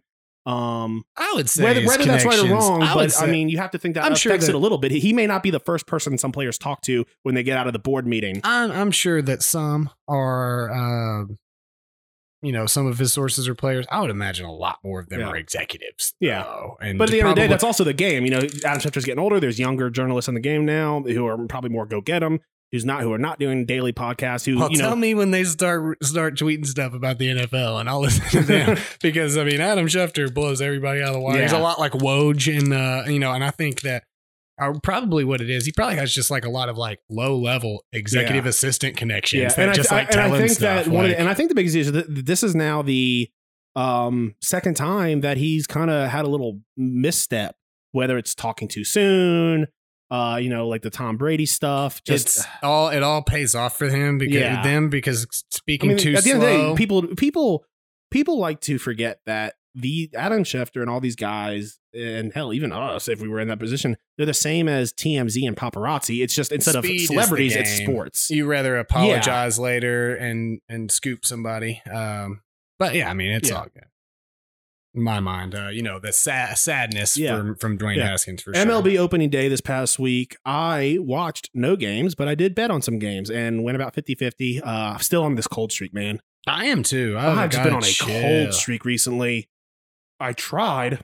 [0.50, 3.58] Um, I would say whether, whether that's right or wrong, I but I mean, you
[3.58, 4.92] have to think that I'm affects sure it that- a little bit.
[4.92, 7.68] He may not be the first person some players talk to when they get out
[7.68, 8.42] of the board meeting.
[8.44, 11.26] I'm, I'm sure that some are, uh,
[12.42, 13.86] you know, some of his sources are players.
[13.92, 15.28] I would imagine a lot more of them Yeah.
[15.28, 16.14] are executives.
[16.22, 16.44] Yeah.
[16.44, 16.78] though.
[16.82, 18.24] and But at the end of the day, that's also the game.
[18.24, 19.40] You know, Adam Schefter's getting older.
[19.42, 22.40] There's younger journalists in the game now who are probably more go get 'em,
[22.72, 24.46] who's not who are not doing daily podcasts.
[24.46, 27.90] Who Well, you tell me when they start start tweeting stuff about the NFL, and
[27.90, 31.42] I'll listen to them because I mean Adam Schefter blows everybody out of the water.
[31.42, 34.04] He's a lot like Woj, and uh, you know, and I think that
[34.62, 37.38] uh, probably what it is, he probably has just like a lot of like low
[37.38, 38.50] level executive Yeah.
[38.50, 40.86] assistant connections yeah, that and I, just I- like and I him think stuff.
[40.86, 42.82] that one of the, and I think the biggest issue is that this is now
[42.82, 43.30] the
[43.76, 47.56] um second time that he's kind of had a little misstep,
[47.94, 49.68] whether it's talking too soon,
[50.12, 52.04] uh, you know, like the Tom Brady stuff.
[52.04, 54.64] Just it's all it all pays off for him because Yeah.
[54.64, 56.50] them because I speaking mean, too at the end slow.
[56.50, 57.66] of the day, people people
[58.12, 62.72] people like to forget that the Adam Schefter and all these guys, and hell, even
[62.72, 66.24] us, if we were in that position, they're the same as TMZ and paparazzi.
[66.24, 68.32] It's just instead Speed of celebrities, it's sports.
[68.32, 71.84] you rather apologize later and and scoop somebody.
[71.90, 72.42] Um,
[72.80, 73.58] but yeah, I mean it's Yeah.
[73.58, 73.86] all good.
[75.00, 77.38] In my mind, uh, you know the sa- sadness Yeah.
[77.38, 78.08] from from Dwayne Yeah.
[78.10, 78.66] Haskins for sure.
[78.66, 82.82] MLB opening day this past week, I watched no games, but I did bet on
[82.82, 84.62] some games and went about 50 50.
[84.62, 86.20] Uh, still on this cold streak, man.
[86.48, 87.16] I am too.
[87.18, 88.08] Oh, I've just been on a chill.
[88.08, 89.48] cold streak recently.
[90.20, 91.00] I tried.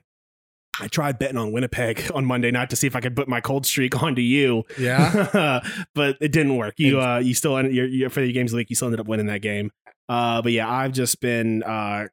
[0.82, 3.40] I tried betting on Winnipeg on Monday night to see if I could put my
[3.40, 4.64] cold streak onto you.
[4.78, 5.62] Yeah,
[5.96, 6.74] but it didn't work.
[6.78, 8.88] You uh you still ended your, your for the games of the week you still
[8.90, 9.72] ended up winning that game.
[10.10, 12.08] Uh but yeah, I've just been uh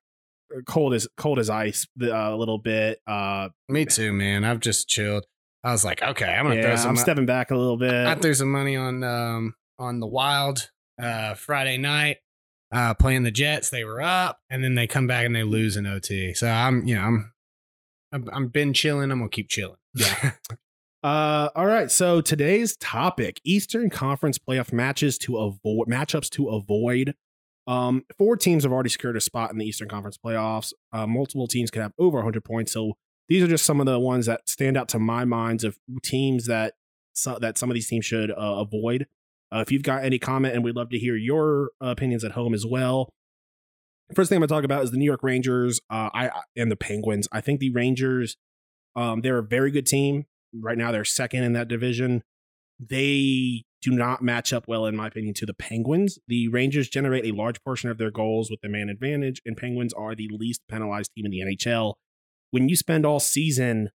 [0.66, 3.00] cold as cold as ice uh, a little bit.
[3.06, 4.44] Uh me too, man.
[4.44, 5.26] I've just chilled.
[5.64, 6.90] I was like, okay, I'm gonna throw some.
[6.90, 8.06] I'm stepping back a little bit.
[8.06, 12.18] I threw some money on um on the Wild uh Friday night.
[12.72, 15.76] Uh, playing the Jets, they were up, and then they come back and they lose
[15.76, 16.32] in OT.
[16.32, 17.32] So I'm, you know, I'm,
[18.12, 19.10] I'm, I'm been chilling.
[19.10, 19.76] I'm gonna keep chilling.
[19.94, 20.32] Yeah.
[21.04, 21.90] Uh, all right.
[21.90, 27.16] So today's topic: Eastern Conference playoff matches to avoid matchups to avoid.
[27.66, 30.72] Um, four teams have already secured a spot in the Eastern Conference playoffs.
[30.92, 32.72] Uh, multiple teams could have over 100 points.
[32.72, 32.94] So
[33.28, 36.46] these are just some of the ones that stand out to my minds of teams
[36.46, 36.74] that
[37.12, 39.06] so, that some of these teams should uh, avoid.
[39.54, 42.54] Uh, if you've got any comment, and we'd love to hear your opinions at home
[42.54, 43.12] as well.
[44.14, 45.80] First thing I'm going to talk about is the New York Rangers.
[45.90, 47.28] Uh, I and the Penguins.
[47.30, 48.36] I think the Rangers.
[48.96, 52.22] Um, they're a very good team right now they're second in that division.
[52.78, 56.18] They do not match up well, in my opinion, to the Penguins.
[56.28, 59.92] The Rangers generate a large portion of their goals with the man advantage, and Penguins
[59.92, 61.94] are the least penalized team in the NHL.
[62.50, 63.90] When you spend all season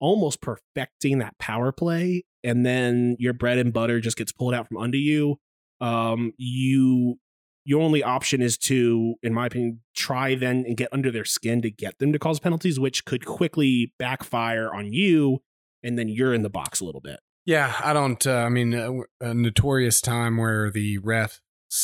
[0.00, 4.68] almost perfecting that power play, and then your bread and butter just gets pulled out
[4.68, 5.36] from under you,
[5.80, 7.18] um, you
[7.64, 11.62] your only option is to, in my opinion, try then and get under their skin
[11.62, 15.38] to get them to cause penalties, which could quickly backfire on you
[15.82, 17.20] and then you're in the box a little bit.
[17.44, 18.24] Yeah, I don't.
[18.26, 21.40] Uh, I mean, uh, a notorious time where the refs,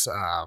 [0.06, 0.46] uh,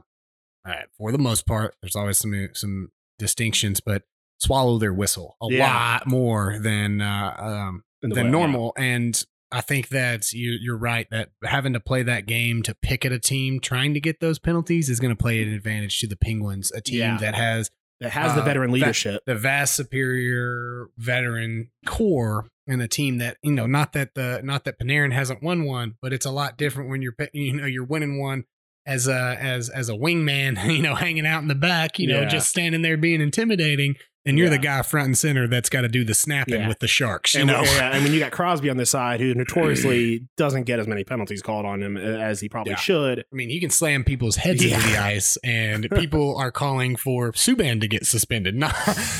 [0.97, 4.03] for the most part, there's always some some distinctions, but
[4.39, 5.67] swallow their whistle a Yeah.
[5.67, 8.73] lot more than uh, um, than way- normal.
[8.77, 9.21] And
[9.51, 13.11] I think that you, you're right that having to play that game to pick at
[13.11, 16.15] a team trying to get those penalties is going to play an advantage to the
[16.15, 17.17] Penguins, a team Yeah.
[17.17, 17.69] that has
[17.99, 19.21] That has the Uh, veteran leadership.
[19.27, 24.63] the vast superior veteran core and a team that you know not that the not
[24.65, 27.83] that Panarin hasn't won one, but it's a lot different when you're you know you're
[27.85, 28.45] winning one
[28.85, 32.21] as a as as a wingman, you know, hanging out in the back, you know,
[32.21, 32.27] Yeah.
[32.29, 35.87] just standing there being intimidating, and you're the guy front and center that's got to
[35.87, 36.67] do the snapping Yeah.
[36.67, 37.61] with the sharks, you and, know.
[37.63, 41.03] yeah, and when you got Crosby on this side, who notoriously doesn't get as many
[41.03, 42.77] penalties called on him uh, as he probably Yeah.
[42.77, 43.19] should.
[43.19, 47.31] I mean, he can slam people's heads into the ice, and people are calling for
[47.33, 48.73] Subban to get suspended, not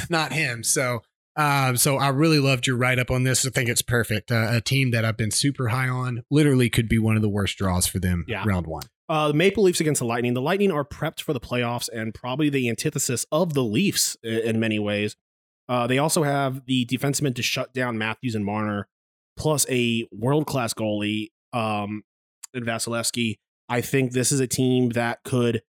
[0.10, 0.64] not him.
[0.64, 1.04] So
[1.38, 3.46] Um, so I really loved your write up on this.
[3.46, 4.32] I think it's perfect.
[4.32, 7.30] Uh, a team that I've been super high on literally could be one of the
[7.30, 8.44] worst draws for them Yeah.
[8.46, 8.84] round one.
[9.08, 10.34] Uh, the Maple Leafs against the Lightning.
[10.34, 14.60] The Lightning are prepped for the playoffs and probably the antithesis of the Leafs in
[14.60, 15.16] many ways.
[15.70, 18.88] Uh, they also have the defensemen to shut down Matthews and Marner,
[19.38, 22.04] plus a world class goalie um,
[22.54, 23.38] in Vasilevskiy.
[23.70, 25.62] I think this is a team that could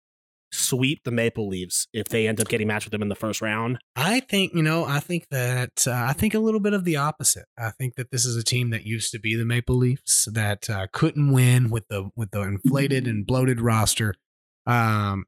[0.52, 3.40] sweep the Maple Leafs if they end up getting matched with them in the first
[3.40, 3.78] round.
[3.94, 6.96] I think, you know, I think that, uh, I think a little bit of the
[6.96, 7.46] opposite.
[7.58, 10.68] I think that this is a team that used to be the Maple Leafs that
[10.68, 14.14] uh, couldn't win with the, with the inflated and bloated roster.
[14.66, 15.24] Um,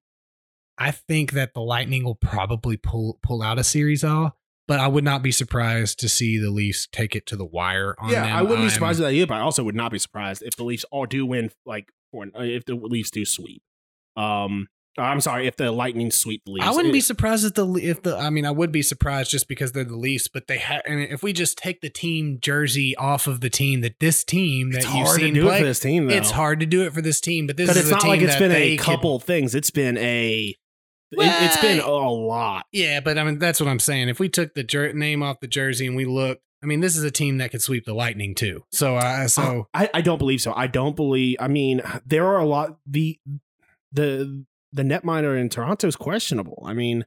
[0.79, 4.89] I think that the Lightning will probably pull, pull out a series all, but I
[4.89, 8.25] would not be surprised to see the Leafs take it to the wire on yeah,
[8.25, 8.37] them.
[8.37, 10.43] I wouldn't be I'm- surprised with that either, but I also would not be surprised
[10.43, 13.63] if the Leafs all do win, like, uh, if the Leafs do sweep.
[14.17, 16.67] Um, I'm sorry, if the Lightning sweep the Leafs.
[16.67, 19.49] I wouldn't be surprised if the if the I mean I would be surprised just
[19.49, 20.83] because they're the Leafs, but they have.
[20.87, 24.71] And if we just take the team jersey off of the team that this team
[24.73, 26.15] that It's you've hard to seen do it play, for this team, though.
[26.15, 27.47] it's hard to do it for this team.
[27.47, 29.55] But this is it's not like it's been a could- couple things.
[29.55, 30.55] It's been a.
[31.11, 32.67] it- Well, it's been a lot.
[32.73, 34.09] yeah, but I mean that's what I'm saying.
[34.11, 36.97] If we took the jer- name off the jersey and we look, I mean this
[36.99, 38.65] is a team that could sweep the Lightning too.
[38.73, 40.53] So uh, so I, I don't believe so.
[40.55, 41.39] I don't believe.
[41.41, 42.77] I mean, there are a lot.
[42.87, 43.19] The
[43.93, 46.63] the the netminder in Toronto is questionable.
[46.67, 47.05] I mean,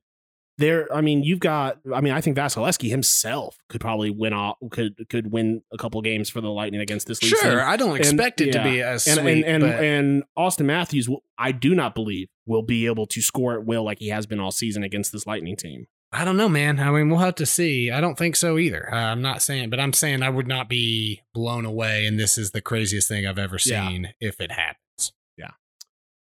[0.57, 0.87] there.
[0.93, 1.79] I mean, you've got.
[1.93, 4.57] I mean, I think Vasilevskiy himself could probably win off.
[4.71, 7.21] Could could win a couple games for the Lightning against this.
[7.21, 7.59] Leafs sure, team.
[7.59, 8.63] I don't expect it yeah.
[8.63, 11.93] to be as and sweep, and and, but- and Auston Matthews, will- I do not
[11.95, 15.11] believe will be able to score at will like he has been all season against
[15.11, 15.87] this Lightning team.
[16.11, 16.79] I don't know, man.
[16.79, 17.91] I mean, we'll have to see.
[17.91, 18.87] I don't think so either.
[18.93, 22.37] Uh, I'm not saying, but I'm saying I would not be blown away, and this
[22.37, 23.89] is the craziest thing I've ever Yeah.
[23.89, 25.11] seen if it happens.
[25.37, 25.51] Yeah.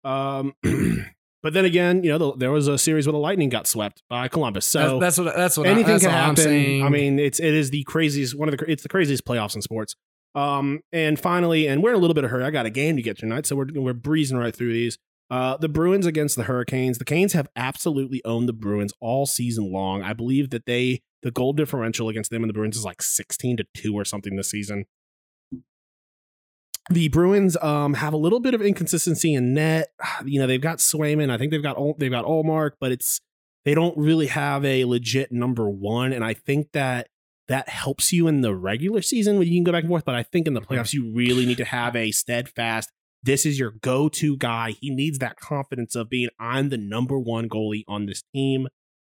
[0.02, 0.54] Um,
[1.44, 4.02] but then again, you know, the, there was a series where the Lightning got swept
[4.08, 4.64] by Columbus.
[4.64, 6.04] So that's, that's what that's what anything I, that's
[6.42, 6.82] can happen.
[6.82, 9.60] I mean, it's it is the craziest one of the it's the craziest playoffs in
[9.60, 9.94] sports.
[10.34, 12.44] Um, and finally, and we're in a little bit of a hurry.
[12.44, 14.96] I got a game to get tonight, so we're we're breezing right through these.
[15.30, 16.96] Uh, the Bruins against the Hurricanes.
[16.96, 20.02] The Canes have absolutely owned the Bruins all season long.
[20.02, 23.58] I believe that they the goal differential against them and the Bruins is like sixteen
[23.58, 24.86] to two or something this season.
[26.90, 29.88] The Bruins um, have a little bit of inconsistency in net.
[30.24, 31.30] You know, they've got Swayman.
[31.30, 33.20] I think they've got they've got Ullmark, but it's
[33.64, 36.12] they don't really have a legit number one.
[36.12, 37.08] And I think that
[37.48, 40.04] that helps you in the regular season when you can go back and forth.
[40.04, 42.90] But I think in the playoffs, you really need to have a steadfast.
[43.22, 44.72] This is your go-to guy.
[44.80, 48.68] He needs that confidence of being I'm the number one goalie on this team.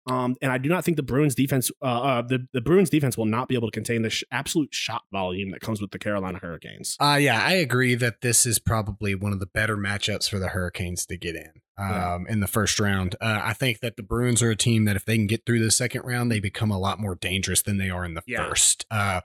[0.08, 3.18] Um, and I do not think the Bruins defense, uh, uh, the the Bruins defense
[3.18, 5.98] will not be able to contain the sh- absolute shot volume that comes with the
[6.00, 6.96] Carolina Hurricanes.
[7.00, 10.50] Uh, yeah, I agree that this is probably one of the better matchups for the
[10.50, 12.18] Hurricanes to get in um, Yeah.
[12.30, 13.16] in the first round.
[13.20, 15.64] Uh, I think that the Bruins are a team that if they can get through
[15.64, 18.48] the second round, they become a lot more dangerous than they are in the Yeah.
[18.48, 18.86] first.
[18.92, 19.22] Uh,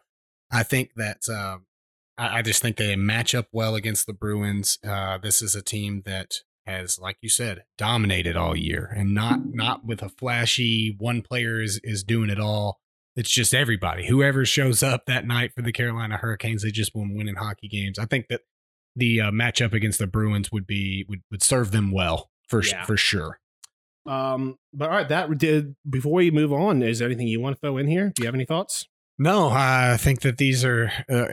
[0.50, 1.58] I think that uh,
[2.16, 4.78] I, I just think they match up well against the Bruins.
[4.82, 6.36] Uh, this is a team that
[6.70, 11.60] has, like you said, dominated all year, and not not with a flashy one player
[11.60, 12.78] is is doing it all.
[13.16, 14.06] It's just everybody.
[14.06, 17.98] Whoever shows up that night for the Carolina Hurricanes, they just won winning hockey games.
[17.98, 18.42] I think that
[18.96, 22.84] the uh, matchup against the Bruins would be would, would serve them well for Yeah.
[22.84, 23.40] for sure.
[24.06, 25.76] Um, but all right, that did.
[25.88, 28.12] Before we move on, is there anything you want to throw in here?
[28.14, 28.88] Do you have any thoughts?
[29.22, 31.26] No, I think that these are uh,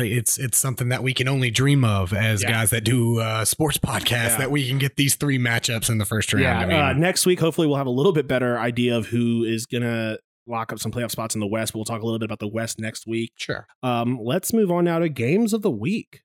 [0.00, 2.50] it's it's something that we can only dream of as Yeah.
[2.52, 4.38] guys that do uh, sports podcasts Yeah.
[4.38, 6.42] that we can get these three matchups in the first round.
[6.42, 6.58] Yeah.
[6.58, 9.44] I mean, uh, next week, hopefully, we'll have a little bit better idea of who
[9.44, 11.74] is gonna lock up some playoff spots in the West.
[11.74, 13.32] We'll talk a little bit about the West next week.
[13.36, 13.66] sure.
[13.82, 16.22] Um, let's move on now to games of the week.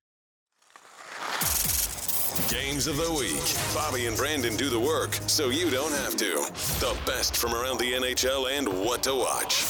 [2.49, 3.75] Games of the week.
[3.75, 6.35] Bobby and Brandon do the work so you don't have to.
[6.79, 9.65] The best from around the NHL and what to watch.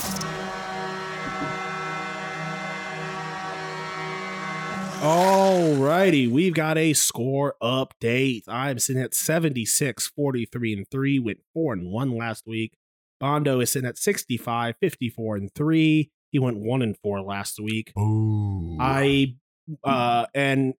[5.01, 8.43] All righty, we've got a score update.
[8.49, 12.73] I'm sitting at 76, 43, and 3, went 4 and 1 last week.
[13.19, 16.11] Bondo is sitting at 65, 54, and 3.
[16.31, 17.93] He went 1 and 4 last week.
[17.97, 18.77] Ooh.
[18.79, 19.35] I
[19.83, 20.73] uh and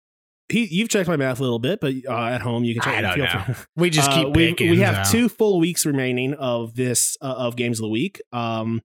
[0.48, 2.96] he you've checked my math a little bit, but uh, at home you can check
[3.04, 3.54] I don't know.
[3.76, 7.56] we just Uh, keep we, we have two full weeks remaining of this uh, of
[7.56, 8.20] games of the week.
[8.32, 8.82] Um,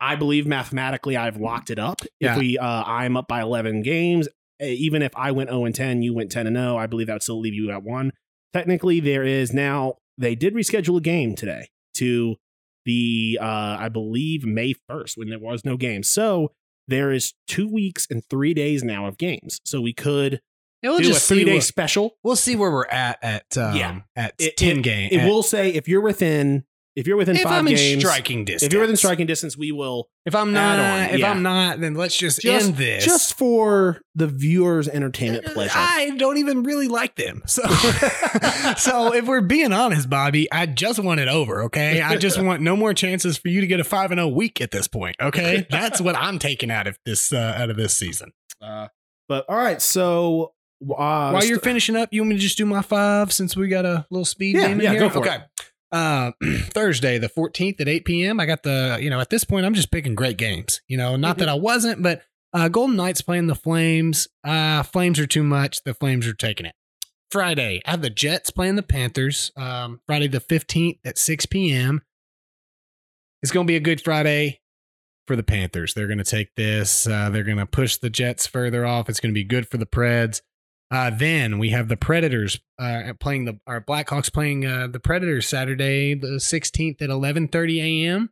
[0.00, 2.00] I believe mathematically I've locked it up.
[2.20, 2.34] Yeah.
[2.34, 4.28] If we uh, I'm up by eleven games,
[4.60, 6.76] even if I went zero and ten, you went ten and zero.
[6.76, 8.12] I believe that would still leave you at one.
[8.52, 12.36] Technically, there is now they did reschedule a game today to
[12.84, 16.02] the uh, I believe May first when there was no game.
[16.02, 16.52] So
[16.86, 19.60] there is two weeks and three days now of games.
[19.64, 20.34] So we could
[20.82, 22.16] It do a just see three day special.
[22.24, 24.00] We'll see where we're at at um, Yeah.
[24.16, 25.10] at It- ten game.
[25.12, 26.64] It at- will say if you're within
[26.98, 29.56] if you're within if five I'm in games, striking distance, if you're within striking distance,
[29.56, 31.30] we will if I'm not, on, if yeah.
[31.30, 33.04] I'm not, then let's just, just end this.
[33.04, 35.72] just for the viewers' entertainment pleasure.
[35.76, 37.42] I don't even really like them.
[37.48, 37.62] So,
[38.76, 41.62] so if we're being honest, Bobby, I just want it over.
[41.64, 44.28] Okay, I just want no more chances for you to get a five and zero
[44.28, 45.16] week at this point.
[45.20, 48.32] Okay, that's what I'm taking out of this uh, out of this season.
[48.60, 48.88] Uh,
[49.28, 52.56] but all right, so uh, While you're st- finishing up, you want me to just
[52.58, 55.00] do my five since we got a little speed Yeah, game in yeah, here?
[55.00, 55.38] go for okay.
[55.90, 56.32] Uh,
[56.70, 58.40] Thursday, the 14th at 8 p.m.
[58.40, 60.80] I got the, you know, at this point, I'm just picking great games.
[60.88, 62.22] You know, not that I wasn't, but
[62.52, 64.28] uh, Golden Knights playing the Flames.
[64.44, 65.82] Uh, Flames are too much.
[65.84, 66.74] The Flames are taking it.
[67.30, 69.52] Friday, I have the Jets playing the Panthers.
[69.56, 72.02] Um, Friday the 15th at 6 p.m.
[73.42, 74.60] It's going to be a good Friday
[75.26, 75.94] for the Panthers.
[75.94, 77.06] They're going to take this.
[77.06, 79.08] Uh, they're going to push the Jets further off.
[79.08, 80.40] It's going to be good for the Preds.
[80.90, 85.46] Uh, then we have the Predators uh, playing the our Blackhawks playing uh, the Predators
[85.46, 88.30] Saturday the 16th at 11:30 a.m.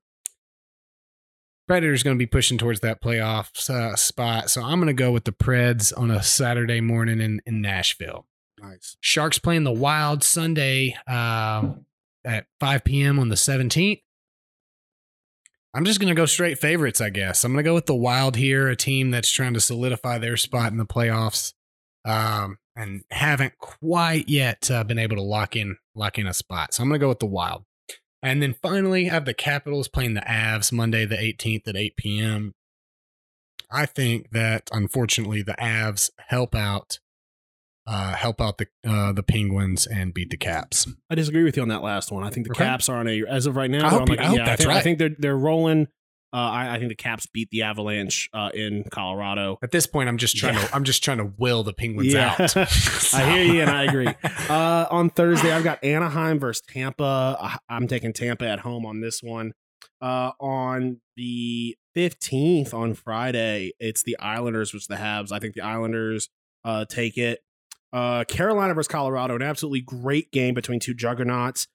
[1.68, 5.10] Predators going to be pushing towards that playoff uh, spot, so I'm going to go
[5.10, 8.26] with the Preds on a Saturday morning in, in Nashville.
[8.60, 8.96] nice.
[9.00, 11.70] Sharks playing the Wild Sunday uh,
[12.24, 13.18] at 5 p.m.
[13.18, 14.00] on the 17th.
[15.74, 17.42] I'm just going to go straight favorites, I guess.
[17.42, 20.36] I'm going to go with the Wild here, a team that's trying to solidify their
[20.36, 21.52] spot in the playoffs
[22.06, 26.72] um, and haven't quite yet uh, been able to lock in lock in a spot.
[26.72, 27.64] So I'm going to go with the Wild.
[28.22, 31.96] And then finally, I have the Capitals playing the Avs Monday the 18th at 8
[31.96, 32.54] p.m.
[33.70, 36.98] I think that unfortunately the Avs help out
[37.88, 40.88] uh, help out the uh, the Penguins and beat the Caps.
[41.10, 42.24] I disagree with you on that last one.
[42.24, 42.64] I think the Okay.
[42.64, 43.86] Caps are on a as of right now.
[43.86, 45.86] I hope on you- like- I hope yeah, that's think, I think they're they're rolling.
[46.36, 49.58] Uh, I, I think the Caps beat the Avalanche uh, in Colorado.
[49.62, 50.66] At this point, I'm just trying Yeah.
[50.66, 52.36] to I'm just trying to will the Penguins Yeah.
[52.38, 52.56] out.
[53.14, 54.08] I hear you and I agree.
[54.50, 57.58] Uh, on Thursday, I've got Anaheim versus Tampa.
[57.68, 59.54] I'm taking Tampa at home on this one.
[60.00, 65.32] Uh, on the 15th on Friday, it's the Islanders versus the Habs.
[65.32, 66.28] I think the Islanders
[66.64, 67.40] uh, take it.
[67.92, 71.66] Uh, Carolina versus Colorado, an absolutely great game between two juggernauts.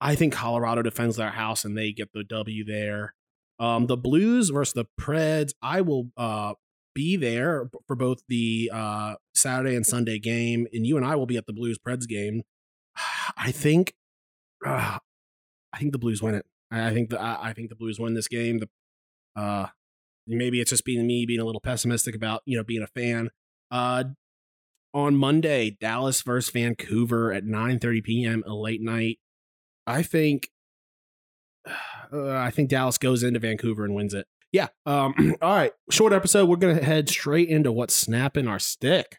[0.00, 3.14] I think Colorado defends their house and they get the W there.
[3.60, 5.52] Um, the Blues versus the Preds.
[5.62, 6.54] I will uh,
[6.94, 11.26] be there for both the uh, Saturday and Sunday game, and you and I will
[11.26, 12.42] be at the Blues Preds game.
[13.36, 13.94] I think,
[14.66, 14.98] uh,
[15.72, 16.46] I think the Blues win it.
[16.70, 18.58] I think the I think the Blues win this game.
[18.60, 18.68] The
[19.40, 19.66] uh,
[20.26, 23.30] maybe it's just being me being a little pessimistic about you know being a fan.
[23.70, 24.04] Uh,
[24.92, 28.44] on Monday, Dallas versus Vancouver at 9:30 p.m.
[28.46, 29.18] a late night.
[29.86, 30.50] I think
[32.12, 34.26] uh, I think Dallas goes into Vancouver and wins it.
[34.52, 34.68] Yeah.
[34.86, 35.72] Um, all right.
[35.90, 36.48] Short episode.
[36.48, 39.18] We're gonna head straight into what's snapping our stick.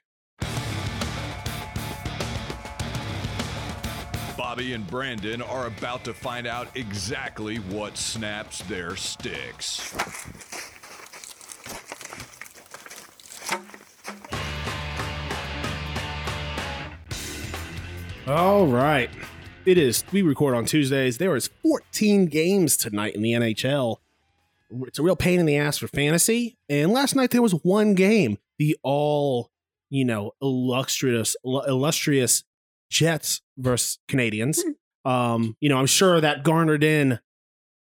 [4.38, 9.94] Bobby and Brandon are about to find out exactly what snaps their sticks.
[18.28, 19.10] All right.
[19.66, 20.04] It is.
[20.12, 21.18] We record on Tuesdays.
[21.20, 23.98] There is 14 games tonight in the NHL.
[24.88, 26.58] It's a real pain in the ass for fantasy.
[26.68, 28.38] And last night there was one game.
[28.58, 29.52] The all,
[29.90, 32.44] you know, illustrious, illustrious
[32.90, 34.60] Jets versus Canadiens.
[35.06, 37.20] Um, you know, I'm sure that garnered in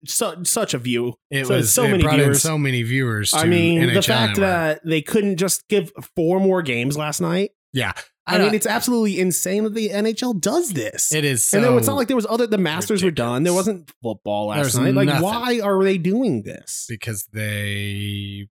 [0.06, 1.16] su- such a view.
[1.30, 2.42] It So- was so it many brought in viewers.
[2.42, 3.34] so many viewers.
[3.34, 4.38] I to mean, the fact Network.
[4.38, 7.52] that they couldn't just give four more games last night.
[7.74, 7.94] yeah,
[8.36, 11.14] I, mean, it's absolutely insane that the NHL does this.
[11.14, 11.44] it is.
[11.44, 12.48] So, and then it's not like there was other.
[12.48, 13.44] The Masters were done.
[13.44, 14.94] There wasn't football last There's night.
[14.94, 15.24] Like, nothing.
[15.24, 16.86] why are they doing this?
[17.00, 18.48] because they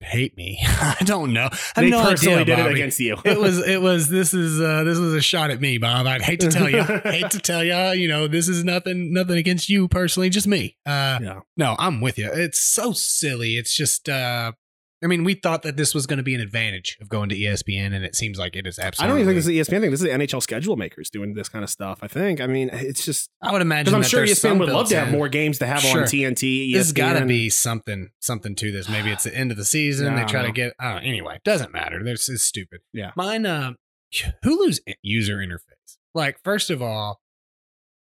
[0.00, 0.58] hate me.
[0.64, 1.48] I don't know.
[1.74, 3.16] I they no personally idea, did it against you.
[3.24, 6.22] it was it was this is uh this was a shot at me bob i'd
[6.22, 9.68] hate to tell you hate to tell you you know this is nothing nothing against
[9.68, 11.40] you personally just me uh yeah.
[11.56, 14.52] no i'm with you it's so silly it's just uh
[15.04, 17.36] i mean we thought that this was going to be an advantage of going to
[17.36, 19.04] espn and it seems like it is absolutely.
[19.04, 19.90] I don't even think this is the ESPN thing.
[19.90, 21.98] This is the NHL schedule makers doing this kind of stuff.
[22.02, 22.40] I think.
[22.40, 25.08] I mean, it's just i would imagine because I'm sure ESPN would love to have
[25.08, 25.14] in.
[25.14, 26.00] more games to have Sure.
[26.02, 26.72] on TNT.
[26.72, 28.88] There's got to be something something to this.
[28.88, 30.06] Maybe it's the end of the season.
[30.06, 30.52] Yeah, they try to know.
[30.54, 30.72] get.
[30.80, 32.02] Oh, anyway, doesn't matter.
[32.02, 32.80] This is stupid.
[32.92, 33.12] Yeah.
[33.16, 33.46] Mine.
[33.46, 33.72] Uh,
[34.44, 35.98] Hulu's user interface.
[36.14, 37.20] Like, first of all,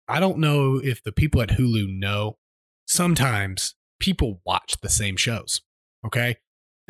[0.08, 2.38] I don't know if the people at Hulu know.
[2.86, 5.60] Sometimes people watch the same shows.
[6.04, 6.36] Okay.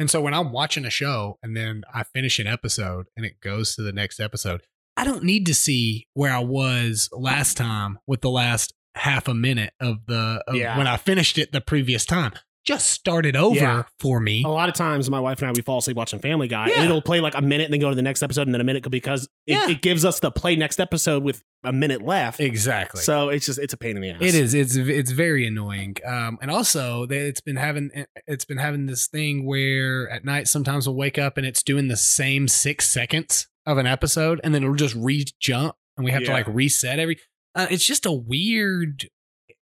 [0.00, 3.38] And so when I'm watching a show and then I finish an episode and it
[3.40, 4.62] goes to the next episode,
[4.96, 9.34] I don't need to see where I was last time with the last half a
[9.34, 10.76] minute of the of Yeah.
[10.78, 12.32] when I finished it the previous time.
[12.66, 13.82] Just started over Yeah.
[13.98, 14.42] for me.
[14.44, 16.74] A lot of times, my wife and I we fall asleep watching Family Guy, Yeah.
[16.76, 18.60] and it'll play like a minute, and then go to the next episode, and then
[18.60, 19.70] a minute because it, Yeah.
[19.70, 22.38] it gives us the play next episode with a minute left.
[22.40, 23.00] Exactly.
[23.00, 24.18] So it's just it's a pain in the ass.
[24.20, 24.54] It is.
[24.54, 25.96] It's it's very annoying.
[26.04, 27.90] Um, and also it's been having
[28.26, 31.88] it's been having this thing where at night sometimes we'll wake up and it's doing
[31.88, 36.10] the same six seconds of an episode, and then it'll just re jump, and we
[36.10, 37.18] have to like reset every.
[37.54, 39.08] Uh, it's just a weird,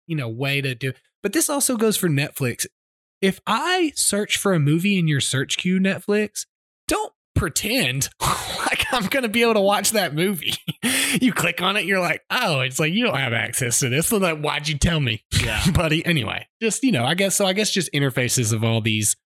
[0.07, 0.93] you know, way to do.
[1.23, 2.67] But this also goes for Netflix.
[3.21, 6.47] If I search for a movie in your search queue, Netflix,
[6.87, 10.55] don't pretend like I'm going to be able to watch that movie.
[11.21, 14.07] you click on it, you're like, oh, it's like you don't have access to this.
[14.09, 15.63] So like, why'd you tell me, Yeah.
[15.73, 16.05] buddy?
[16.07, 17.47] Anyway, just you know, I guess so.
[17.47, 19.17] I guess just interfaces of all these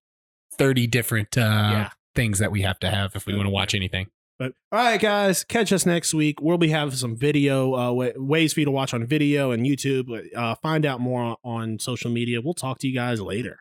[0.58, 1.90] thirty different uh, Yeah.
[2.14, 4.06] things that we have to have if we want to watch anything.
[4.38, 6.40] But all right, guys, catch us next week.
[6.40, 9.64] We'll be having some video uh, wa- ways for you to watch on video and
[9.64, 10.08] YouTube.
[10.34, 12.40] Uh, find out more on social media.
[12.40, 13.60] We'll talk to you guys later.